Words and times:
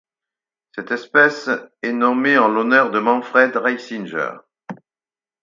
Cette 0.73 0.89
espèce 0.89 1.47
est 1.83 1.91
nommée 1.93 2.35
en 2.39 2.47
l'honneur 2.47 2.89
de 2.89 2.97
Manfred 2.97 3.55
Reisinger. 3.55 4.33